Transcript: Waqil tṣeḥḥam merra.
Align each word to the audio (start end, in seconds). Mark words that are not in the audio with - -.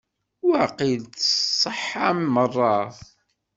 Waqil 0.49 1.01
tṣeḥḥam 1.09 2.19
merra. 2.33 2.75